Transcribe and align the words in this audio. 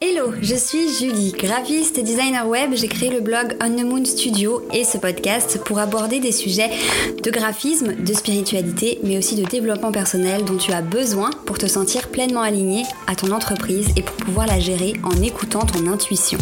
Hello, 0.00 0.32
je 0.40 0.54
suis 0.54 0.88
Julie, 1.00 1.32
graphiste 1.32 1.98
et 1.98 2.04
designer 2.04 2.46
web. 2.46 2.74
J'ai 2.74 2.86
créé 2.86 3.10
le 3.10 3.20
blog 3.20 3.56
On 3.60 3.70
the 3.70 3.82
Moon 3.82 4.04
Studio 4.04 4.62
et 4.72 4.84
ce 4.84 4.96
podcast 4.96 5.58
pour 5.64 5.80
aborder 5.80 6.20
des 6.20 6.30
sujets 6.30 6.70
de 7.20 7.30
graphisme, 7.32 7.96
de 7.96 8.14
spiritualité, 8.14 9.00
mais 9.02 9.18
aussi 9.18 9.34
de 9.34 9.44
développement 9.44 9.90
personnel 9.90 10.44
dont 10.44 10.58
tu 10.58 10.70
as 10.70 10.82
besoin 10.82 11.30
pour 11.44 11.58
te 11.58 11.66
sentir 11.66 12.08
pleinement 12.08 12.42
aligné 12.42 12.84
à 13.08 13.16
ton 13.16 13.32
entreprise 13.32 13.88
et 13.96 14.02
pour 14.02 14.14
pouvoir 14.16 14.46
la 14.46 14.60
gérer 14.60 14.92
en 15.02 15.20
écoutant 15.22 15.66
ton 15.66 15.88
intuition. 15.88 16.38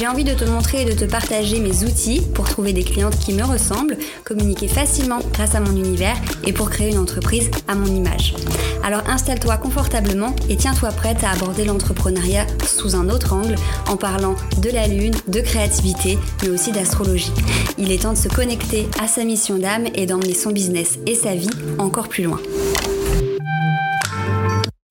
J'ai 0.00 0.08
envie 0.08 0.24
de 0.24 0.32
te 0.32 0.46
montrer 0.46 0.80
et 0.80 0.84
de 0.86 0.94
te 0.94 1.04
partager 1.04 1.60
mes 1.60 1.84
outils 1.84 2.22
pour 2.32 2.48
trouver 2.48 2.72
des 2.72 2.84
clientes 2.84 3.18
qui 3.18 3.34
me 3.34 3.44
ressemblent, 3.44 3.98
communiquer 4.24 4.66
facilement 4.66 5.18
grâce 5.34 5.54
à 5.54 5.60
mon 5.60 5.76
univers 5.76 6.16
et 6.46 6.54
pour 6.54 6.70
créer 6.70 6.90
une 6.90 6.96
entreprise 6.96 7.50
à 7.68 7.74
mon 7.74 7.84
image. 7.84 8.34
Alors 8.82 9.02
installe-toi 9.06 9.58
confortablement 9.58 10.34
et 10.48 10.56
tiens-toi 10.56 10.88
prête 10.92 11.22
à 11.22 11.32
aborder 11.32 11.66
l'entrepreneuriat 11.66 12.46
sous 12.66 12.96
un 12.96 13.10
autre 13.10 13.34
angle 13.34 13.56
en 13.88 13.98
parlant 13.98 14.36
de 14.62 14.70
la 14.70 14.86
lune, 14.86 15.12
de 15.28 15.40
créativité, 15.42 16.18
mais 16.42 16.48
aussi 16.48 16.72
d'astrologie. 16.72 17.32
Il 17.76 17.92
est 17.92 18.00
temps 18.00 18.14
de 18.14 18.18
se 18.18 18.28
connecter 18.28 18.88
à 19.02 19.06
sa 19.06 19.24
mission 19.24 19.58
d'âme 19.58 19.84
et 19.94 20.06
d'emmener 20.06 20.32
son 20.32 20.50
business 20.50 20.98
et 21.06 21.14
sa 21.14 21.34
vie 21.34 21.50
encore 21.76 22.08
plus 22.08 22.24
loin. 22.24 22.40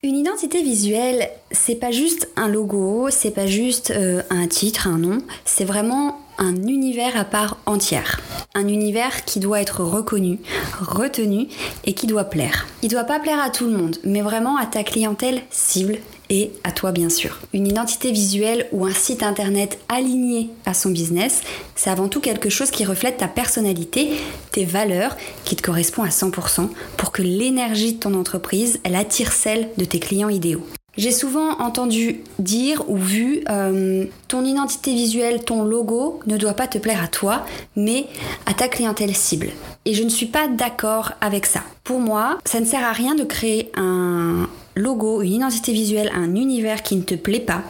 Une 0.02 0.16
identité 0.16 0.64
visuelle, 0.64 1.30
c'est 1.52 1.76
pas 1.76 1.92
juste 1.92 2.30
un 2.38 2.48
logo, 2.48 3.10
c'est 3.10 3.32
pas 3.32 3.48
juste 3.48 3.92
euh, 3.92 4.22
un 4.30 4.48
titre, 4.48 4.88
un 4.88 4.98
nom, 4.98 5.18
c'est 5.44 5.66
vraiment 5.66 6.22
un 6.38 6.56
univers 6.56 7.18
à 7.18 7.26
part 7.26 7.58
entière. 7.66 8.22
Un 8.56 8.70
univers 8.70 9.26
qui 9.26 9.42
doit 9.42 9.60
être 9.60 9.84
reconnu, 9.84 10.40
retenu 10.80 11.50
et 11.84 11.94
qui 11.94 12.08
doit 12.08 12.24
plaire. 12.24 12.66
Il 12.82 12.88
doit 12.88 13.04
pas 13.04 13.20
plaire 13.20 13.42
à 13.42 13.50
tout 13.50 13.66
le 13.66 13.76
monde, 13.76 13.98
mais 14.06 14.22
vraiment 14.22 14.56
à 14.56 14.68
ta 14.68 14.86
clientèle 14.86 15.42
cible 15.50 15.98
et 16.30 16.52
à 16.64 16.72
toi 16.72 16.92
bien 16.92 17.10
sûr. 17.10 17.40
Une 17.54 17.68
identité 17.68 18.12
visuelle 18.12 18.68
ou 18.72 18.86
un 18.86 18.94
site 18.94 19.24
internet 19.24 19.80
aligné 19.90 20.50
à 20.66 20.74
son 20.74 20.90
business, 20.90 21.42
c'est 21.76 21.90
avant 21.90 22.08
tout 22.08 22.22
quelque 22.22 22.50
chose 22.50 22.72
qui 22.72 22.86
reflète 22.86 23.18
ta 23.18 23.28
personnalité, 23.28 24.12
tes 24.52 24.66
valeurs, 24.66 25.18
qui 25.46 25.56
te 25.56 25.62
correspond 25.62 26.04
à 26.04 26.10
100% 26.10 26.70
pour 26.98 27.12
que 27.12 27.22
l'énergie 27.22 27.94
de 27.94 28.00
ton 28.00 28.14
entreprise, 28.14 28.80
elle 28.84 28.96
attire 28.96 29.32
celle 29.32 29.70
de 29.78 29.86
tes 29.86 30.00
clients 30.00 30.30
idéaux. 30.30 30.66
J'ai 30.98 31.12
souvent 31.12 31.52
entendu 31.60 32.22
dire 32.40 32.84
ou 32.90 32.98
vu 32.98 33.42
euh, 33.50 34.06
ton 34.28 34.44
identité 34.44 34.94
visuelle, 34.94 35.46
ton 35.46 35.64
logo 35.64 36.20
ne 36.28 36.36
doit 36.36 36.56
pas 36.56 36.68
te 36.68 36.78
plaire 36.78 37.02
à 37.02 37.08
toi, 37.08 37.46
mais 37.78 38.08
à 38.46 38.54
ta 38.54 38.68
clientèle 38.68 39.16
cible. 39.16 39.52
Et 39.86 39.94
je 39.94 40.04
ne 40.04 40.10
suis 40.10 40.26
pas 40.26 40.48
d'accord 40.48 41.14
avec 41.22 41.46
ça. 41.46 41.62
Pour 41.86 42.00
moi, 42.00 42.38
ça 42.44 42.60
ne 42.60 42.66
sert 42.66 42.84
à 42.84 42.92
rien 42.92 43.16
de 43.16 43.24
créer 43.24 43.72
un 43.78 44.50
logo, 44.80 45.22
une 45.22 45.34
identité 45.34 45.72
visuelle, 45.72 46.12
un 46.16 46.36
univers 46.36 46.82
qui 46.84 46.96
ne 46.96 47.02
te 47.02 47.16
plaît 47.16 47.40
pas. 47.40 47.64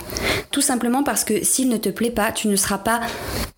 Tout 0.52 0.62
simplement 0.62 1.04
parce 1.04 1.24
que 1.24 1.44
s'il 1.44 1.70
ne 1.70 1.78
te 1.78 1.90
plaît 1.90 2.12
pas, 2.12 2.32
tu 2.32 2.48
ne 2.48 2.56
seras 2.56 2.78
pas 2.78 3.02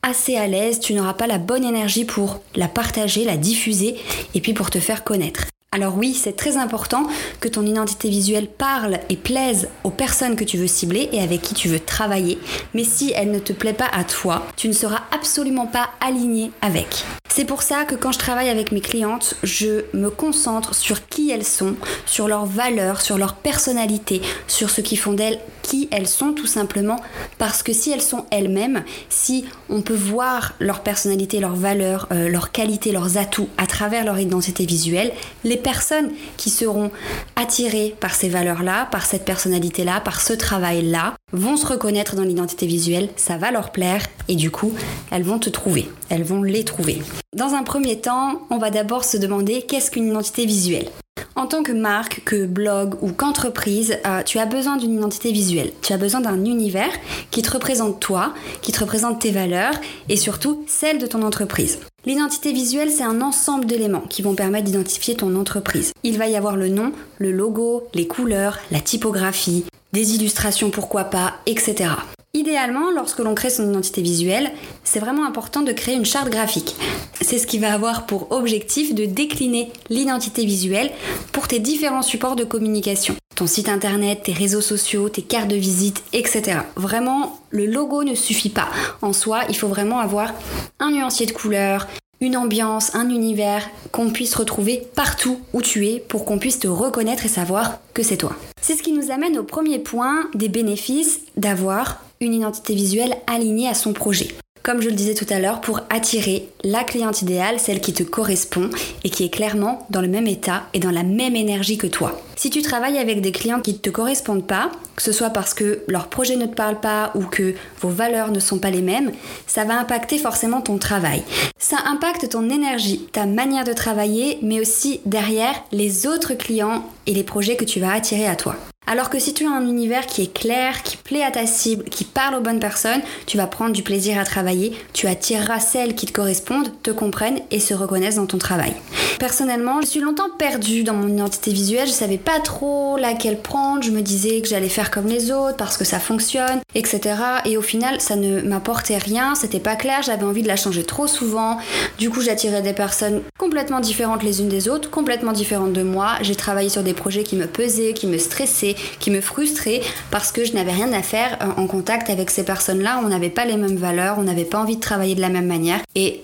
assez 0.01 0.35
à 0.35 0.47
l'aise, 0.47 0.79
tu 0.79 0.93
n'auras 0.93 1.13
pas 1.13 1.27
la 1.27 1.37
bonne 1.37 1.63
énergie 1.63 2.05
pour 2.05 2.41
la 2.55 2.67
partager, 2.67 3.23
la 3.23 3.37
diffuser 3.37 3.97
et 4.33 4.41
puis 4.41 4.53
pour 4.53 4.69
te 4.69 4.79
faire 4.79 5.03
connaître. 5.03 5.45
Alors 5.73 5.95
oui, 5.95 6.13
c'est 6.13 6.35
très 6.35 6.57
important 6.57 7.07
que 7.39 7.47
ton 7.47 7.65
identité 7.65 8.09
visuelle 8.09 8.47
parle 8.47 8.99
et 9.07 9.15
plaise 9.15 9.69
aux 9.85 9.89
personnes 9.89 10.35
que 10.35 10.43
tu 10.43 10.57
veux 10.57 10.67
cibler 10.67 11.07
et 11.13 11.21
avec 11.21 11.41
qui 11.41 11.53
tu 11.53 11.69
veux 11.69 11.79
travailler, 11.79 12.39
mais 12.73 12.83
si 12.83 13.13
elle 13.15 13.31
ne 13.31 13.39
te 13.39 13.53
plaît 13.53 13.71
pas 13.71 13.87
à 13.93 14.03
toi, 14.03 14.45
tu 14.57 14.67
ne 14.67 14.73
seras 14.73 15.03
absolument 15.13 15.67
pas 15.67 15.87
aligné 16.01 16.51
avec. 16.61 17.05
C'est 17.29 17.45
pour 17.45 17.61
ça 17.63 17.85
que 17.85 17.95
quand 17.95 18.11
je 18.11 18.19
travaille 18.19 18.49
avec 18.49 18.73
mes 18.73 18.81
clientes, 18.81 19.35
je 19.43 19.85
me 19.93 20.09
concentre 20.09 20.75
sur 20.75 21.07
qui 21.07 21.31
elles 21.31 21.45
sont, 21.45 21.77
sur 22.05 22.27
leurs 22.27 22.45
valeurs, 22.45 22.99
sur 22.99 23.17
leur 23.17 23.35
personnalité, 23.35 24.21
sur 24.47 24.69
ce 24.69 24.81
qui 24.81 24.97
font 24.97 25.13
d'elles 25.13 25.39
qui 25.61 25.87
elles 25.91 26.07
sont 26.07 26.33
tout 26.33 26.47
simplement 26.47 26.97
parce 27.37 27.63
que 27.63 27.71
si 27.71 27.91
elles 27.91 28.01
sont 28.01 28.25
elles-mêmes, 28.31 28.83
si 29.09 29.45
on 29.69 29.81
peut 29.81 29.95
voir 29.95 30.53
leur 30.59 30.81
personnalité, 30.81 31.39
leurs 31.39 31.55
valeurs, 31.55 32.07
euh, 32.11 32.27
leurs 32.27 32.51
qualités, 32.51 32.91
leurs 32.91 33.17
atouts 33.17 33.47
à 33.57 33.67
travers 33.67 34.03
leur 34.03 34.19
identité 34.19 34.65
visuelle, 34.65 35.13
les 35.43 35.55
personnes 35.61 36.11
qui 36.37 36.49
seront 36.49 36.91
attirées 37.35 37.95
par 37.99 38.13
ces 38.13 38.29
valeurs-là, 38.29 38.87
par 38.91 39.05
cette 39.05 39.25
personnalité-là, 39.25 40.01
par 40.01 40.21
ce 40.21 40.33
travail-là, 40.33 41.15
vont 41.31 41.57
se 41.57 41.65
reconnaître 41.65 42.15
dans 42.15 42.23
l'identité 42.23 42.65
visuelle, 42.67 43.09
ça 43.15 43.37
va 43.37 43.51
leur 43.51 43.71
plaire 43.71 44.05
et 44.27 44.35
du 44.35 44.51
coup, 44.51 44.73
elles 45.11 45.23
vont 45.23 45.39
te 45.39 45.49
trouver, 45.49 45.89
elles 46.09 46.23
vont 46.23 46.43
les 46.43 46.63
trouver. 46.63 47.01
Dans 47.35 47.53
un 47.53 47.63
premier 47.63 47.99
temps, 47.99 48.41
on 48.49 48.57
va 48.57 48.69
d'abord 48.69 49.05
se 49.05 49.17
demander 49.17 49.61
qu'est-ce 49.61 49.91
qu'une 49.91 50.07
identité 50.07 50.45
visuelle. 50.45 50.89
En 51.35 51.47
tant 51.47 51.63
que 51.63 51.71
marque, 51.71 52.21
que 52.25 52.45
blog 52.45 52.95
ou 53.01 53.11
qu'entreprise, 53.11 53.97
euh, 54.05 54.21
tu 54.23 54.37
as 54.37 54.45
besoin 54.45 54.77
d'une 54.77 54.93
identité 54.93 55.31
visuelle. 55.31 55.71
Tu 55.81 55.93
as 55.93 55.97
besoin 55.97 56.19
d'un 56.21 56.43
univers 56.45 56.91
qui 57.31 57.41
te 57.41 57.51
représente 57.51 57.99
toi, 57.99 58.33
qui 58.61 58.71
te 58.71 58.79
représente 58.79 59.19
tes 59.19 59.31
valeurs 59.31 59.73
et 60.09 60.17
surtout 60.17 60.63
celles 60.67 60.99
de 60.99 61.07
ton 61.07 61.21
entreprise. 61.21 61.79
L'identité 62.03 62.51
visuelle, 62.51 62.89
c'est 62.89 63.03
un 63.03 63.21
ensemble 63.21 63.65
d'éléments 63.65 64.01
qui 64.01 64.23
vont 64.23 64.33
permettre 64.33 64.65
d'identifier 64.65 65.13
ton 65.13 65.35
entreprise. 65.35 65.93
Il 66.01 66.17
va 66.17 66.27
y 66.27 66.35
avoir 66.35 66.55
le 66.55 66.67
nom, 66.67 66.91
le 67.19 67.31
logo, 67.31 67.83
les 67.93 68.07
couleurs, 68.07 68.57
la 68.71 68.79
typographie, 68.79 69.65
des 69.93 70.15
illustrations 70.15 70.71
pourquoi 70.71 71.03
pas, 71.03 71.35
etc. 71.45 71.91
Idéalement, 72.33 72.89
lorsque 72.89 73.19
l'on 73.19 73.35
crée 73.35 73.51
son 73.51 73.69
identité 73.69 74.01
visuelle, 74.01 74.51
c'est 74.83 74.99
vraiment 74.99 75.27
important 75.27 75.61
de 75.61 75.73
créer 75.73 75.93
une 75.93 76.05
charte 76.05 76.31
graphique. 76.31 76.75
C'est 77.21 77.37
ce 77.37 77.45
qui 77.45 77.59
va 77.59 77.71
avoir 77.71 78.07
pour 78.07 78.31
objectif 78.31 78.95
de 78.95 79.05
décliner 79.05 79.71
l'identité 79.91 80.43
visuelle 80.43 80.91
pour 81.31 81.47
tes 81.47 81.59
différents 81.59 82.01
supports 82.01 82.35
de 82.35 82.45
communication. 82.45 83.15
Ton 83.35 83.47
site 83.47 83.69
internet, 83.69 84.23
tes 84.23 84.33
réseaux 84.33 84.61
sociaux, 84.61 85.09
tes 85.09 85.21
cartes 85.21 85.47
de 85.47 85.55
visite, 85.55 86.03
etc. 86.13 86.59
Vraiment, 86.75 87.39
le 87.49 87.65
logo 87.65 88.03
ne 88.03 88.15
suffit 88.15 88.49
pas. 88.49 88.67
En 89.01 89.13
soi, 89.13 89.41
il 89.49 89.55
faut 89.55 89.67
vraiment 89.67 89.99
avoir 89.99 90.33
un 90.79 90.91
nuancier 90.91 91.25
de 91.25 91.31
couleurs, 91.31 91.87
une 92.19 92.37
ambiance, 92.37 92.93
un 92.95 93.09
univers 93.09 93.67
qu'on 93.91 94.11
puisse 94.11 94.35
retrouver 94.35 94.83
partout 94.95 95.39
où 95.53 95.61
tu 95.61 95.87
es 95.87 95.99
pour 95.99 96.23
qu'on 96.23 96.37
puisse 96.37 96.59
te 96.59 96.67
reconnaître 96.67 97.25
et 97.25 97.29
savoir 97.29 97.79
que 97.93 98.03
c'est 98.03 98.17
toi. 98.17 98.35
C'est 98.61 98.75
ce 98.75 98.83
qui 98.83 98.93
nous 98.93 99.09
amène 99.11 99.39
au 99.39 99.43
premier 99.43 99.79
point 99.79 100.29
des 100.35 100.49
bénéfices 100.49 101.21
d'avoir 101.35 102.03
une 102.19 102.35
identité 102.35 102.75
visuelle 102.75 103.15
alignée 103.25 103.67
à 103.67 103.73
son 103.73 103.93
projet. 103.93 104.27
Comme 104.63 104.81
je 104.81 104.89
le 104.89 104.95
disais 104.95 105.15
tout 105.15 105.25
à 105.29 105.39
l'heure, 105.39 105.59
pour 105.59 105.79
attirer 105.89 106.47
la 106.63 106.83
cliente 106.83 107.23
idéale, 107.23 107.59
celle 107.59 107.81
qui 107.81 107.93
te 107.93 108.03
correspond 108.03 108.69
et 109.03 109.09
qui 109.09 109.23
est 109.23 109.29
clairement 109.29 109.87
dans 109.89 110.01
le 110.01 110.07
même 110.07 110.27
état 110.27 110.63
et 110.75 110.79
dans 110.79 110.91
la 110.91 111.01
même 111.01 111.35
énergie 111.35 111.79
que 111.79 111.87
toi. 111.87 112.21
Si 112.35 112.51
tu 112.51 112.61
travailles 112.61 112.99
avec 112.99 113.21
des 113.21 113.31
clients 113.31 113.59
qui 113.59 113.73
ne 113.73 113.77
te 113.77 113.89
correspondent 113.89 114.45
pas, 114.45 114.71
que 114.95 115.01
ce 115.01 115.11
soit 115.11 115.31
parce 115.31 115.55
que 115.55 115.81
leur 115.87 116.09
projet 116.09 116.35
ne 116.35 116.45
te 116.45 116.53
parle 116.53 116.79
pas 116.79 117.11
ou 117.15 117.23
que 117.23 117.55
vos 117.79 117.89
valeurs 117.89 118.31
ne 118.31 118.39
sont 118.39 118.59
pas 118.59 118.69
les 118.69 118.83
mêmes, 118.83 119.11
ça 119.47 119.63
va 119.63 119.79
impacter 119.79 120.19
forcément 120.19 120.61
ton 120.61 120.77
travail. 120.77 121.23
Ça 121.57 121.77
impacte 121.87 122.29
ton 122.29 122.47
énergie, 122.49 123.07
ta 123.11 123.25
manière 123.25 123.63
de 123.63 123.73
travailler, 123.73 124.37
mais 124.43 124.59
aussi 124.59 125.01
derrière 125.05 125.55
les 125.71 126.05
autres 126.05 126.35
clients 126.35 126.85
et 127.07 127.15
les 127.15 127.23
projets 127.23 127.55
que 127.55 127.65
tu 127.65 127.79
vas 127.79 127.93
attirer 127.93 128.27
à 128.27 128.35
toi. 128.35 128.55
Alors 128.91 129.09
que 129.09 129.19
si 129.19 129.33
tu 129.33 129.45
as 129.45 129.51
un 129.51 129.65
univers 129.65 130.05
qui 130.05 130.23
est 130.23 130.33
clair, 130.33 130.83
qui 130.83 130.97
plaît 130.97 131.23
à 131.23 131.31
ta 131.31 131.45
cible, 131.45 131.85
qui 131.85 132.03
parle 132.03 132.35
aux 132.35 132.41
bonnes 132.41 132.59
personnes, 132.59 132.99
tu 133.25 133.37
vas 133.37 133.47
prendre 133.47 133.71
du 133.71 133.83
plaisir 133.83 134.19
à 134.19 134.25
travailler, 134.25 134.73
tu 134.91 135.07
attireras 135.07 135.61
celles 135.61 135.95
qui 135.95 136.07
te 136.07 136.11
correspondent, 136.11 136.73
te 136.83 136.91
comprennent 136.91 137.39
et 137.51 137.61
se 137.61 137.73
reconnaissent 137.73 138.17
dans 138.17 138.25
ton 138.25 138.37
travail. 138.37 138.73
Personnellement, 139.17 139.79
je 139.79 139.87
suis 139.87 140.01
longtemps 140.01 140.29
perdue 140.37 140.83
dans 140.83 140.93
mon 140.93 141.07
identité 141.07 141.53
visuelle, 141.53 141.87
je 141.87 141.93
savais 141.93 142.17
pas 142.17 142.41
trop 142.41 142.97
laquelle 142.97 143.39
prendre, 143.39 143.81
je 143.81 143.91
me 143.91 144.01
disais 144.01 144.41
que 144.41 144.49
j'allais 144.49 144.67
faire 144.67 144.91
comme 144.91 145.07
les 145.07 145.31
autres 145.31 145.55
parce 145.55 145.77
que 145.77 145.85
ça 145.85 145.99
fonctionne, 145.99 146.59
etc. 146.75 147.15
Et 147.45 147.55
au 147.55 147.61
final, 147.61 148.01
ça 148.01 148.17
ne 148.17 148.41
m'apportait 148.41 148.97
rien, 148.97 149.35
c'était 149.35 149.61
pas 149.61 149.77
clair, 149.77 150.01
j'avais 150.01 150.25
envie 150.25 150.43
de 150.43 150.49
la 150.49 150.57
changer 150.57 150.83
trop 150.83 151.07
souvent. 151.07 151.59
Du 151.97 152.09
coup, 152.09 152.19
j'attirais 152.19 152.61
des 152.61 152.73
personnes 152.73 153.21
complètement 153.39 153.79
différentes 153.79 154.23
les 154.23 154.41
unes 154.41 154.49
des 154.49 154.67
autres, 154.67 154.89
complètement 154.89 155.31
différentes 155.31 155.71
de 155.71 155.83
moi. 155.83 156.15
J'ai 156.23 156.35
travaillé 156.35 156.67
sur 156.67 156.83
des 156.83 156.93
projets 156.93 157.23
qui 157.23 157.37
me 157.37 157.47
pesaient, 157.47 157.93
qui 157.93 158.07
me 158.07 158.17
stressaient, 158.17 158.75
qui 158.99 159.11
me 159.11 159.21
frustraient 159.21 159.81
parce 160.09 160.31
que 160.31 160.45
je 160.45 160.53
n'avais 160.53 160.71
rien 160.71 160.91
à 160.93 161.01
faire 161.01 161.37
euh, 161.41 161.61
en 161.61 161.67
contact 161.67 162.09
avec 162.09 162.29
ces 162.29 162.43
personnes-là. 162.43 163.01
On 163.03 163.09
n'avait 163.09 163.29
pas 163.29 163.45
les 163.45 163.57
mêmes 163.57 163.77
valeurs, 163.77 164.17
on 164.19 164.23
n'avait 164.23 164.45
pas 164.45 164.59
envie 164.59 164.75
de 164.75 164.81
travailler 164.81 165.15
de 165.15 165.21
la 165.21 165.29
même 165.29 165.47
manière. 165.47 165.79
Et 165.95 166.21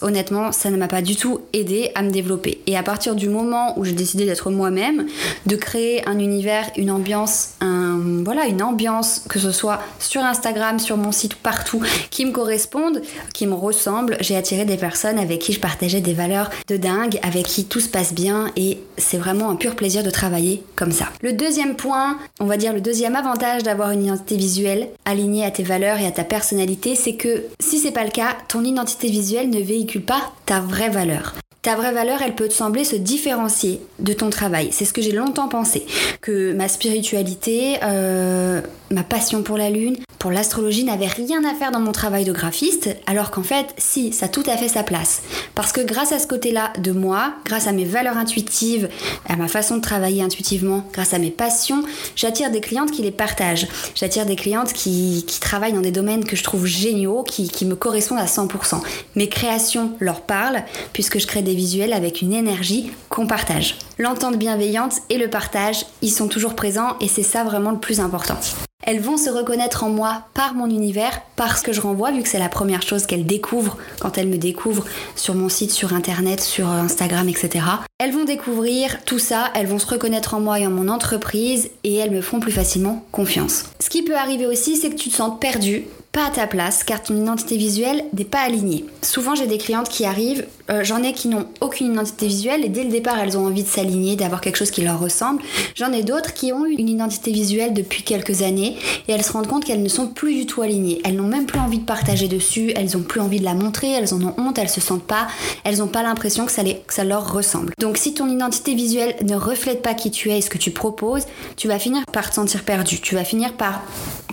honnêtement, 0.00 0.52
ça 0.52 0.70
ne 0.70 0.76
m'a 0.76 0.88
pas 0.88 1.02
du 1.02 1.16
tout 1.16 1.40
aidé 1.52 1.90
à 1.94 2.02
me 2.02 2.10
développer 2.10 2.60
et 2.66 2.76
à 2.76 2.82
partir 2.82 3.14
du 3.14 3.28
moment 3.28 3.78
où 3.78 3.84
j'ai 3.84 3.92
décidé 3.92 4.24
d'être 4.26 4.50
moi-même, 4.50 5.06
de 5.46 5.56
créer 5.56 6.06
un 6.08 6.18
univers, 6.18 6.70
une 6.76 6.90
ambiance, 6.90 7.54
un, 7.60 7.91
voilà, 8.24 8.46
une 8.46 8.62
ambiance, 8.62 9.22
que 9.28 9.38
ce 9.38 9.52
soit 9.52 9.80
sur 9.98 10.22
Instagram, 10.22 10.78
sur 10.78 10.96
mon 10.96 11.12
site, 11.12 11.34
partout, 11.34 11.82
qui 12.10 12.24
me 12.24 12.32
correspondent, 12.32 13.02
qui 13.32 13.46
me 13.46 13.54
ressemblent, 13.54 14.16
j'ai 14.20 14.36
attiré 14.36 14.64
des 14.64 14.76
personnes 14.76 15.18
avec 15.18 15.40
qui 15.40 15.52
je 15.52 15.60
partageais 15.60 16.00
des 16.00 16.14
valeurs 16.14 16.50
de 16.68 16.76
dingue, 16.76 17.18
avec 17.22 17.46
qui 17.46 17.64
tout 17.64 17.80
se 17.80 17.88
passe 17.88 18.14
bien 18.14 18.50
et 18.56 18.78
c'est 18.96 19.18
vraiment 19.18 19.50
un 19.50 19.56
pur 19.56 19.76
plaisir 19.76 20.02
de 20.02 20.10
travailler 20.10 20.62
comme 20.76 20.92
ça. 20.92 21.06
Le 21.22 21.32
deuxième 21.32 21.76
point, 21.76 22.18
on 22.40 22.46
va 22.46 22.56
dire 22.56 22.72
le 22.72 22.80
deuxième 22.80 23.16
avantage 23.16 23.62
d'avoir 23.62 23.90
une 23.90 24.04
identité 24.04 24.36
visuelle 24.36 24.88
alignée 25.04 25.44
à 25.44 25.50
tes 25.50 25.62
valeurs 25.62 25.98
et 25.98 26.06
à 26.06 26.10
ta 26.10 26.24
personnalité, 26.24 26.94
c'est 26.94 27.14
que 27.14 27.44
si 27.60 27.78
c'est 27.78 27.92
pas 27.92 28.04
le 28.04 28.10
cas, 28.10 28.36
ton 28.48 28.64
identité 28.64 29.08
visuelle 29.08 29.50
ne 29.50 29.60
véhicule 29.60 30.04
pas 30.04 30.32
ta 30.46 30.60
vraie 30.60 30.90
valeur. 30.90 31.34
Ta 31.62 31.76
vraie 31.76 31.92
valeur, 31.92 32.22
elle 32.22 32.34
peut 32.34 32.48
te 32.48 32.52
sembler 32.54 32.84
se 32.84 32.96
différencier 32.96 33.80
de 34.00 34.12
ton 34.12 34.30
travail. 34.30 34.70
C'est 34.72 34.84
ce 34.84 34.92
que 34.92 35.00
j'ai 35.00 35.12
longtemps 35.12 35.46
pensé. 35.46 35.86
Que 36.20 36.52
ma 36.52 36.66
spiritualité, 36.66 37.76
euh, 37.84 38.60
ma 38.92 39.02
passion 39.02 39.42
pour 39.42 39.56
la 39.56 39.70
lune, 39.70 39.96
pour 40.18 40.30
l'astrologie 40.30 40.84
n'avait 40.84 41.06
rien 41.06 41.44
à 41.44 41.54
faire 41.54 41.72
dans 41.72 41.80
mon 41.80 41.90
travail 41.90 42.24
de 42.24 42.32
graphiste, 42.32 42.96
alors 43.06 43.32
qu'en 43.32 43.42
fait, 43.42 43.74
si, 43.76 44.12
ça 44.12 44.26
a 44.26 44.28
tout 44.28 44.44
à 44.46 44.56
fait 44.56 44.68
sa 44.68 44.84
place. 44.84 45.22
Parce 45.56 45.72
que 45.72 45.80
grâce 45.80 46.12
à 46.12 46.20
ce 46.20 46.28
côté-là 46.28 46.72
de 46.78 46.92
moi, 46.92 47.32
grâce 47.44 47.66
à 47.66 47.72
mes 47.72 47.84
valeurs 47.84 48.16
intuitives, 48.16 48.88
à 49.28 49.34
ma 49.34 49.48
façon 49.48 49.78
de 49.78 49.80
travailler 49.80 50.22
intuitivement, 50.22 50.86
grâce 50.92 51.12
à 51.12 51.18
mes 51.18 51.30
passions, 51.30 51.82
j'attire 52.14 52.52
des 52.52 52.60
clientes 52.60 52.92
qui 52.92 53.02
les 53.02 53.10
partagent. 53.10 53.66
J'attire 53.96 54.26
des 54.26 54.36
clientes 54.36 54.72
qui, 54.72 55.24
travaillent 55.40 55.72
dans 55.72 55.80
des 55.80 55.90
domaines 55.90 56.24
que 56.24 56.36
je 56.36 56.44
trouve 56.44 56.66
géniaux, 56.66 57.24
qui, 57.24 57.48
qui 57.48 57.64
me 57.64 57.74
correspondent 57.74 58.20
à 58.20 58.26
100%. 58.26 58.80
Mes 59.16 59.28
créations 59.28 59.90
leur 59.98 60.20
parlent, 60.20 60.62
puisque 60.92 61.18
je 61.18 61.26
crée 61.26 61.42
des 61.42 61.54
visuels 61.54 61.92
avec 61.92 62.22
une 62.22 62.32
énergie 62.32 62.92
qu'on 63.08 63.26
partage. 63.26 63.76
L'entente 63.98 64.36
bienveillante 64.36 64.94
et 65.10 65.18
le 65.18 65.28
partage, 65.28 65.84
ils 66.00 66.12
sont 66.12 66.28
toujours 66.28 66.54
présents 66.54 66.96
et 67.00 67.08
c'est 67.08 67.24
ça 67.24 67.42
vraiment 67.42 67.72
le 67.72 67.78
plus 67.78 67.98
important. 67.98 68.38
Elles 68.84 69.00
vont 69.00 69.16
se 69.16 69.30
reconnaître 69.30 69.84
en 69.84 69.90
moi 69.90 70.24
par 70.34 70.54
mon 70.54 70.66
univers, 70.66 71.22
parce 71.36 71.62
que 71.62 71.72
je 71.72 71.80
renvoie, 71.80 72.10
vu 72.10 72.22
que 72.22 72.28
c'est 72.28 72.38
la 72.38 72.48
première 72.48 72.82
chose 72.82 73.06
qu'elles 73.06 73.26
découvrent 73.26 73.76
quand 74.00 74.18
elles 74.18 74.26
me 74.26 74.38
découvrent 74.38 74.84
sur 75.14 75.34
mon 75.34 75.48
site, 75.48 75.70
sur 75.70 75.92
internet, 75.92 76.40
sur 76.40 76.66
Instagram, 76.68 77.28
etc. 77.28 77.64
Elles 77.98 78.12
vont 78.12 78.24
découvrir 78.24 79.04
tout 79.04 79.20
ça, 79.20 79.50
elles 79.54 79.68
vont 79.68 79.78
se 79.78 79.86
reconnaître 79.86 80.34
en 80.34 80.40
moi 80.40 80.58
et 80.58 80.66
en 80.66 80.70
mon 80.70 80.88
entreprise, 80.88 81.70
et 81.84 81.94
elles 81.94 82.10
me 82.10 82.20
font 82.20 82.40
plus 82.40 82.50
facilement 82.50 83.04
confiance. 83.12 83.66
Ce 83.78 83.88
qui 83.88 84.02
peut 84.02 84.16
arriver 84.16 84.46
aussi, 84.46 84.76
c'est 84.76 84.90
que 84.90 84.96
tu 84.96 85.10
te 85.10 85.14
sens 85.14 85.38
perdu 85.38 85.84
pas 86.12 86.26
à 86.26 86.30
ta 86.30 86.46
place 86.46 86.84
car 86.84 87.02
ton 87.02 87.16
identité 87.16 87.56
visuelle 87.56 88.04
n'est 88.12 88.26
pas 88.26 88.40
alignée. 88.40 88.84
Souvent 89.00 89.34
j'ai 89.34 89.46
des 89.46 89.56
clientes 89.56 89.88
qui 89.88 90.04
arrivent, 90.04 90.46
euh, 90.70 90.84
j'en 90.84 91.02
ai 91.02 91.14
qui 91.14 91.28
n'ont 91.28 91.46
aucune 91.62 91.92
identité 91.92 92.26
visuelle 92.26 92.66
et 92.66 92.68
dès 92.68 92.84
le 92.84 92.90
départ 92.90 93.18
elles 93.18 93.38
ont 93.38 93.46
envie 93.46 93.62
de 93.62 93.68
s'aligner, 93.68 94.14
d'avoir 94.14 94.42
quelque 94.42 94.56
chose 94.56 94.70
qui 94.70 94.82
leur 94.82 95.00
ressemble. 95.00 95.40
J'en 95.74 95.90
ai 95.90 96.02
d'autres 96.02 96.34
qui 96.34 96.52
ont 96.52 96.66
eu 96.66 96.74
une 96.74 96.90
identité 96.90 97.32
visuelle 97.32 97.72
depuis 97.72 98.02
quelques 98.02 98.42
années 98.42 98.76
et 99.08 99.12
elles 99.12 99.24
se 99.24 99.32
rendent 99.32 99.46
compte 99.46 99.64
qu'elles 99.64 99.82
ne 99.82 99.88
sont 99.88 100.06
plus 100.06 100.34
du 100.34 100.44
tout 100.44 100.60
alignées. 100.60 101.00
Elles 101.04 101.16
n'ont 101.16 101.26
même 101.26 101.46
plus 101.46 101.58
envie 101.58 101.78
de 101.78 101.84
partager 101.84 102.28
dessus, 102.28 102.72
elles 102.76 102.90
n'ont 102.94 103.02
plus 103.02 103.20
envie 103.20 103.40
de 103.40 103.44
la 103.44 103.54
montrer, 103.54 103.90
elles 103.92 104.12
en 104.12 104.20
ont 104.20 104.34
honte, 104.36 104.58
elles 104.58 104.68
se 104.68 104.82
sentent 104.82 105.06
pas, 105.06 105.28
elles 105.64 105.78
n'ont 105.78 105.88
pas 105.88 106.02
l'impression 106.02 106.44
que 106.44 106.52
ça, 106.52 106.62
que 106.62 106.92
ça 106.92 107.04
leur 107.04 107.32
ressemble. 107.32 107.72
Donc 107.78 107.96
si 107.96 108.12
ton 108.12 108.28
identité 108.28 108.74
visuelle 108.74 109.16
ne 109.22 109.34
reflète 109.34 109.80
pas 109.80 109.94
qui 109.94 110.10
tu 110.10 110.30
es 110.30 110.38
et 110.38 110.42
ce 110.42 110.50
que 110.50 110.58
tu 110.58 110.72
proposes, 110.72 111.24
tu 111.56 111.68
vas 111.68 111.78
finir 111.78 112.04
par 112.12 112.28
te 112.28 112.34
sentir 112.34 112.64
perdu. 112.64 113.00
Tu 113.00 113.14
vas 113.14 113.24
finir 113.24 113.54
par 113.54 113.80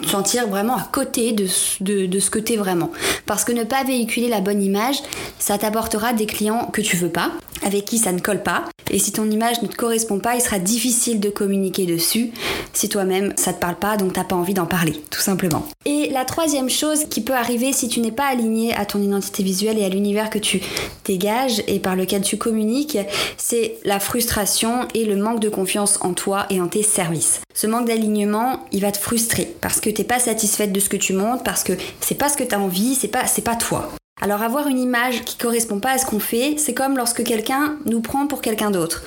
te 0.02 0.08
sentir 0.08 0.48
vraiment 0.48 0.76
à 0.76 0.88
côté 0.92 1.32
de 1.32 1.48
de, 1.82 2.20
ce 2.20 2.30
que 2.30 2.40
tu 2.40 2.54
es 2.54 2.58
vraiment. 2.58 2.92
Parce 3.26 3.44
que 3.44 3.52
ne 3.52 3.64
pas 3.64 3.84
véhiculer 3.84 4.28
la 4.28 4.42
bonne 4.42 4.62
image, 4.62 4.98
ça 5.38 5.58
t'apportera 5.58 6.14
des 6.14 6.26
clients 6.26 6.70
que 6.72 6.82
tu 6.82 6.98
veux 6.98 7.10
pas, 7.10 7.32
avec 7.70 7.86
qui 7.86 8.00
ça 8.00 8.12
ne 8.12 8.20
colle 8.20 8.42
pas. 8.42 8.66
Et 8.92 8.98
si 8.98 9.12
ton 9.12 9.30
image 9.30 9.62
ne 9.62 9.68
te 9.68 9.76
correspond 9.76 10.20
pas, 10.20 10.36
il 10.36 10.42
sera 10.42 10.58
difficile 10.58 11.20
de 11.20 11.30
communiquer 11.30 11.86
dessus 11.86 12.32
si 12.74 12.90
toi-même 12.90 13.34
ça 13.38 13.54
te 13.54 13.60
parle 13.60 13.76
pas, 13.76 13.98
donc 13.98 14.14
t'as 14.14 14.24
pas 14.24 14.36
envie 14.36 14.56
d'en 14.56 14.66
parler, 14.66 14.94
tout 15.12 15.22
simplement. 15.22 15.68
Et 15.86 16.10
la 16.10 16.26
troisième 16.26 16.70
chose 16.70 17.06
qui 17.06 17.22
peut 17.22 17.36
arriver 17.36 17.72
si 17.72 17.88
tu 17.88 18.00
n'es 18.00 18.12
pas 18.12 18.26
aligné 18.26 18.74
à 18.74 18.86
ton 18.86 19.02
identité 19.02 19.44
visuelle 19.44 19.78
et 19.78 19.86
à 19.86 19.90
l'univers 19.90 20.30
que 20.30 20.40
tu 20.40 20.62
dégages 21.06 21.62
et 21.68 21.80
par 21.80 21.96
lequel 21.96 22.24
tu 22.24 22.38
communiques, 22.38 22.98
c'est 23.38 23.78
la 23.84 24.00
frustration 24.00 24.88
et 24.96 25.06
le 25.06 25.16
manque 25.16 25.40
de 25.40 25.50
confiance 25.50 26.00
en 26.02 26.14
toi 26.14 26.48
et 26.50 26.60
en 26.60 26.68
tes 26.68 26.84
services. 26.84 27.42
Ce 27.54 27.68
manque 27.68 27.88
d'alignement, 27.88 28.66
il 28.72 28.82
va 28.82 28.92
te 28.92 28.98
frustrer 28.98 29.54
parce 29.62 29.80
que 29.80 29.90
t'es 29.90 30.04
pas 30.04 30.20
satisfaite 30.20 30.72
de 30.72 30.80
ce 30.80 30.90
que 30.90 30.98
tu 30.98 31.14
montres, 31.14 31.44
parce 31.44 31.64
que 31.64 31.74
c'est 32.02 32.16
pas 32.16 32.30
ce 32.30 32.38
que 32.38 32.44
tu 32.44 32.56
as 32.56 32.60
envie, 32.60 32.96
c'est 32.96 33.08
pas, 33.08 33.28
c'est 33.28 33.44
pas 33.44 33.56
toi. 33.56 33.92
Alors 34.22 34.42
avoir 34.42 34.68
une 34.68 34.80
image 34.80 35.24
qui 35.24 35.38
correspond 35.38 35.80
pas 35.80 35.92
à 35.92 35.98
ce 35.98 36.06
qu'on 36.06 36.20
fait, 36.20 36.56
c'est 36.58 36.74
comme 36.74 36.98
lorsque 36.98 37.24
quelqu'un 37.24 37.78
nous 37.86 38.02
prend 38.02 38.28
pour 38.28 38.42
quelqu'un 38.42 38.70
d'autre. 38.70 39.04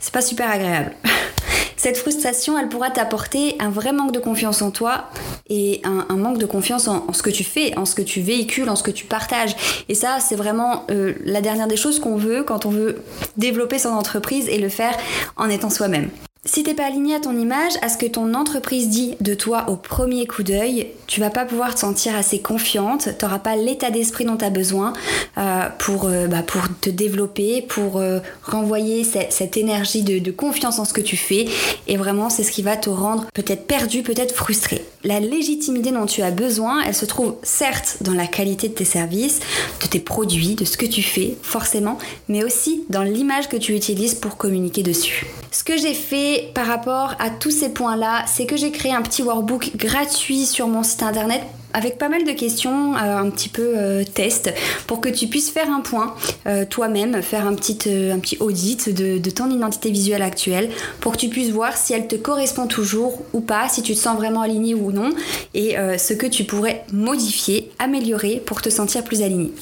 C'est 0.00 0.12
pas 0.12 0.20
super 0.20 0.50
agréable. 0.50 0.92
Cette 1.76 1.96
frustration, 1.96 2.58
elle 2.58 2.68
pourra 2.68 2.90
t'apporter 2.90 3.56
un 3.58 3.70
vrai 3.70 3.92
manque 3.92 4.12
de 4.12 4.18
confiance 4.18 4.60
en 4.60 4.70
toi 4.70 5.08
et 5.48 5.80
un, 5.84 6.14
manque 6.16 6.36
de 6.36 6.44
confiance 6.44 6.88
en, 6.88 7.10
ce 7.14 7.22
que 7.22 7.30
tu 7.30 7.42
fais, 7.42 7.76
en 7.78 7.86
ce 7.86 7.94
que 7.94 8.02
tu 8.02 8.20
véhicules, 8.20 8.68
en 8.68 8.76
ce 8.76 8.82
que 8.82 8.90
tu 8.90 9.06
partages. 9.06 9.56
Et 9.88 9.94
ça, 9.94 10.18
c'est 10.20 10.36
vraiment 10.36 10.84
euh, 10.90 11.14
la 11.24 11.40
dernière 11.40 11.68
des 11.68 11.78
choses 11.78 11.98
qu'on 11.98 12.16
veut 12.16 12.42
quand 12.42 12.66
on 12.66 12.70
veut 12.70 13.02
développer 13.38 13.78
son 13.78 13.88
entreprise 13.88 14.46
et 14.48 14.58
le 14.58 14.68
faire 14.68 14.94
en 15.36 15.48
étant 15.48 15.70
soi-même. 15.70 16.10
Si 16.46 16.62
t'es 16.62 16.72
pas 16.72 16.86
aligné 16.86 17.14
à 17.14 17.20
ton 17.20 17.36
image, 17.36 17.74
à 17.82 17.90
ce 17.90 17.98
que 17.98 18.06
ton 18.06 18.32
entreprise 18.32 18.88
dit 18.88 19.14
de 19.20 19.34
toi 19.34 19.66
au 19.68 19.76
premier 19.76 20.26
coup 20.26 20.42
d'œil, 20.42 20.86
tu 21.06 21.20
vas 21.20 21.28
pas 21.28 21.44
pouvoir 21.44 21.74
te 21.74 21.80
sentir 21.80 22.16
assez 22.16 22.40
confiante, 22.40 23.10
t'auras 23.18 23.40
pas 23.40 23.56
l'état 23.56 23.90
d'esprit 23.90 24.24
dont 24.24 24.38
tu 24.38 24.46
as 24.46 24.50
besoin 24.50 24.94
euh, 25.36 25.68
pour, 25.78 26.06
euh, 26.06 26.28
bah, 26.28 26.42
pour 26.42 26.62
te 26.80 26.88
développer, 26.88 27.60
pour 27.60 27.98
euh, 27.98 28.20
renvoyer 28.42 29.04
cette, 29.04 29.58
énergie 29.58 30.02
de, 30.02 30.18
de, 30.18 30.30
confiance 30.30 30.78
en 30.78 30.86
ce 30.86 30.94
que 30.94 31.02
tu 31.02 31.18
fais. 31.18 31.46
Et 31.86 31.98
vraiment, 31.98 32.30
c'est 32.30 32.42
ce 32.42 32.52
qui 32.52 32.62
va 32.62 32.78
te 32.78 32.88
rendre 32.88 33.26
peut-être 33.34 33.66
perdu, 33.66 34.02
peut-être 34.02 34.34
frustré. 34.34 34.82
La 35.02 35.18
légitimité 35.18 35.92
dont 35.92 36.04
tu 36.04 36.20
as 36.20 36.30
besoin, 36.30 36.82
elle 36.82 36.94
se 36.94 37.06
trouve 37.06 37.36
certes 37.42 37.96
dans 38.02 38.12
la 38.12 38.26
qualité 38.26 38.68
de 38.68 38.74
tes 38.74 38.84
services, 38.84 39.40
de 39.82 39.86
tes 39.86 39.98
produits, 39.98 40.56
de 40.56 40.66
ce 40.66 40.76
que 40.76 40.84
tu 40.84 41.02
fais, 41.02 41.38
forcément, 41.42 41.96
mais 42.28 42.44
aussi 42.44 42.84
dans 42.90 43.02
l'image 43.02 43.48
que 43.48 43.56
tu 43.56 43.74
utilises 43.74 44.14
pour 44.14 44.36
communiquer 44.36 44.82
dessus. 44.82 45.24
Ce 45.52 45.64
que 45.64 45.78
j'ai 45.78 45.94
fait 45.94 46.50
par 46.54 46.66
rapport 46.66 47.14
à 47.18 47.30
tous 47.30 47.50
ces 47.50 47.70
points-là, 47.70 48.26
c'est 48.26 48.44
que 48.44 48.58
j'ai 48.58 48.72
créé 48.72 48.92
un 48.92 49.00
petit 49.00 49.22
workbook 49.22 49.70
gratuit 49.76 50.44
sur 50.44 50.68
mon 50.68 50.82
site 50.82 51.02
internet 51.02 51.40
avec 51.72 51.98
pas 51.98 52.08
mal 52.08 52.24
de 52.24 52.32
questions, 52.32 52.94
euh, 52.94 53.18
un 53.18 53.30
petit 53.30 53.48
peu 53.48 53.74
euh, 53.76 54.04
test, 54.04 54.52
pour 54.86 55.00
que 55.00 55.08
tu 55.08 55.26
puisses 55.26 55.50
faire 55.50 55.70
un 55.70 55.80
point 55.80 56.14
euh, 56.46 56.64
toi-même, 56.64 57.22
faire 57.22 57.46
un 57.46 57.54
petit, 57.54 57.78
un 57.88 58.18
petit 58.18 58.36
audit 58.40 58.88
de, 58.88 59.18
de, 59.18 59.30
ton 59.30 59.50
identité 59.50 59.90
visuelle 59.90 60.22
actuelle, 60.22 60.70
pour 61.00 61.12
que 61.12 61.18
tu 61.18 61.28
puisses 61.28 61.50
voir 61.50 61.76
si 61.76 61.92
elle 61.92 62.06
te 62.06 62.16
correspond 62.16 62.66
toujours 62.66 63.22
ou 63.32 63.40
pas, 63.40 63.68
si 63.68 63.82
tu 63.82 63.94
te 63.94 63.98
sens 63.98 64.16
vraiment 64.16 64.42
aligné 64.42 64.74
ou 64.74 64.92
non, 64.92 65.10
et 65.54 65.76
ce 65.98 66.12
que 66.12 66.26
tu 66.26 66.44
pourrais 66.44 66.84
modifier, 66.92 67.70
améliorer 67.78 68.42
pour 68.44 68.62
te 68.62 68.70
sentir 68.70 69.04
plus 69.04 69.22
aligné. 69.22 69.52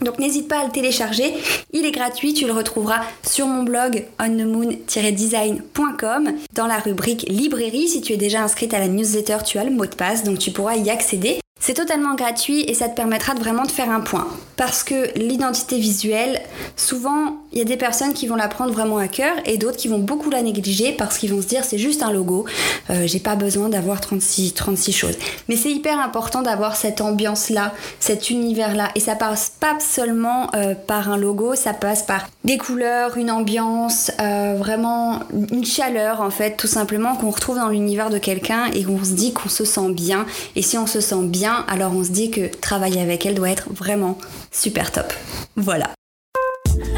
Donc 0.00 0.18
n'hésite 0.18 0.48
pas 0.48 0.60
à 0.60 0.64
le 0.64 0.70
télécharger, 0.70 1.34
il 1.72 1.86
est 1.86 1.92
gratuit, 1.92 2.34
tu 2.34 2.46
le 2.46 2.52
retrouveras 2.52 3.00
sur 3.26 3.46
mon 3.46 3.62
blog 3.62 4.04
onthemoon-design.com 4.18 6.32
dans 6.52 6.66
la 6.66 6.78
rubrique 6.78 7.24
librairie. 7.28 7.88
Si 7.88 8.00
tu 8.00 8.12
es 8.12 8.16
déjà 8.16 8.42
inscrite 8.42 8.74
à 8.74 8.80
la 8.80 8.88
newsletter, 8.88 9.38
tu 9.44 9.58
as 9.58 9.64
le 9.64 9.70
mot 9.70 9.86
de 9.86 9.94
passe, 9.94 10.24
donc 10.24 10.38
tu 10.38 10.50
pourras 10.50 10.76
y 10.76 10.90
accéder. 10.90 11.38
C'est 11.66 11.72
totalement 11.72 12.14
gratuit 12.14 12.60
et 12.68 12.74
ça 12.74 12.90
te 12.90 12.94
permettra 12.94 13.32
de 13.32 13.40
vraiment 13.40 13.62
de 13.62 13.70
faire 13.70 13.88
un 13.90 14.00
point. 14.00 14.28
Parce 14.58 14.84
que 14.84 15.18
l'identité 15.18 15.78
visuelle, 15.78 16.42
souvent, 16.76 17.38
il 17.52 17.58
y 17.58 17.62
a 17.62 17.64
des 17.64 17.78
personnes 17.78 18.12
qui 18.12 18.26
vont 18.26 18.36
la 18.36 18.48
prendre 18.48 18.70
vraiment 18.70 18.98
à 18.98 19.08
cœur 19.08 19.32
et 19.46 19.56
d'autres 19.56 19.78
qui 19.78 19.88
vont 19.88 19.98
beaucoup 19.98 20.28
la 20.28 20.42
négliger 20.42 20.92
parce 20.92 21.16
qu'ils 21.16 21.32
vont 21.32 21.40
se 21.40 21.46
dire 21.46 21.64
c'est 21.64 21.78
juste 21.78 22.02
un 22.02 22.12
logo, 22.12 22.44
euh, 22.90 23.06
j'ai 23.06 23.18
pas 23.18 23.34
besoin 23.34 23.70
d'avoir 23.70 24.02
36, 24.02 24.52
36 24.52 24.92
choses. 24.92 25.16
Mais 25.48 25.56
c'est 25.56 25.70
hyper 25.70 25.98
important 25.98 26.42
d'avoir 26.42 26.76
cette 26.76 27.00
ambiance-là, 27.00 27.72
cet 27.98 28.28
univers-là. 28.28 28.90
Et 28.94 29.00
ça 29.00 29.14
passe 29.14 29.50
pas 29.58 29.78
seulement 29.80 30.50
euh, 30.54 30.74
par 30.74 31.10
un 31.10 31.16
logo, 31.16 31.54
ça 31.54 31.72
passe 31.72 32.02
par 32.02 32.28
des 32.44 32.58
couleurs, 32.58 33.16
une 33.16 33.30
ambiance, 33.30 34.10
euh, 34.20 34.56
vraiment 34.58 35.20
une 35.32 35.64
chaleur 35.64 36.20
en 36.20 36.30
fait, 36.30 36.58
tout 36.58 36.66
simplement 36.66 37.16
qu'on 37.16 37.30
retrouve 37.30 37.56
dans 37.56 37.70
l'univers 37.70 38.10
de 38.10 38.18
quelqu'un 38.18 38.66
et 38.74 38.84
qu'on 38.84 39.02
se 39.02 39.12
dit 39.12 39.32
qu'on 39.32 39.48
se 39.48 39.64
sent 39.64 39.92
bien. 39.92 40.26
Et 40.56 40.60
si 40.62 40.76
on 40.76 40.86
se 40.86 41.00
sent 41.00 41.22
alors 41.68 41.94
on 41.94 42.04
se 42.04 42.10
dit 42.10 42.30
que 42.30 42.46
travailler 42.46 43.00
avec 43.00 43.26
elle 43.26 43.34
doit 43.34 43.50
être 43.50 43.68
vraiment 43.72 44.18
super 44.50 44.92
top. 44.92 45.12
Voilà. 45.56 45.90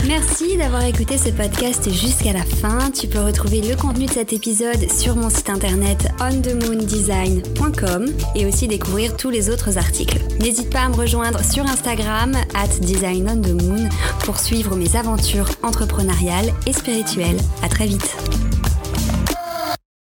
Merci 0.07 0.57
d'avoir 0.57 0.85
écouté 0.85 1.19
ce 1.19 1.31
podcast 1.31 1.91
jusqu'à 1.91 2.33
la 2.33 2.45
fin. 2.45 2.91
Tu 2.93 3.09
peux 3.09 3.19
retrouver 3.19 3.61
le 3.61 3.75
contenu 3.75 4.07
de 4.07 4.13
cet 4.13 4.33
épisode 4.33 4.91
sur 4.91 5.17
mon 5.17 5.31
site 5.31 5.51
internet 5.51 6.09
onthemoondesign.com 6.21 8.07
et 8.37 8.47
aussi 8.47 8.69
découvrir 8.69 9.17
tous 9.17 9.31
les 9.31 9.51
autres 9.51 9.79
articles. 9.79 10.19
N'hésite 10.41 10.71
pas 10.71 10.83
à 10.83 10.89
me 10.89 10.95
rejoindre 10.95 11.43
sur 11.43 11.67
Instagram 11.67 12.33
at 12.55 12.69
designonthemoon 12.81 13.89
pour 14.25 14.39
suivre 14.39 14.77
mes 14.77 14.95
aventures 14.97 15.51
entrepreneuriales 15.63 16.53
et 16.67 16.73
spirituelles. 16.73 17.41
À 17.63 17.69
très 17.69 17.87
vite. 17.87 18.17